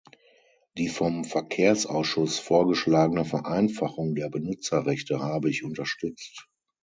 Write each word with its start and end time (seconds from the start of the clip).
Die 0.79 0.87
vom 0.89 1.23
Verkehrsausschuss 1.25 2.39
vorgeschlagene 2.39 3.23
Vereinfachung 3.23 4.15
der 4.15 4.29
Benutzerrechte 4.31 5.19
habe 5.21 5.51
ich 5.51 5.63
unterstützt. 5.63 6.49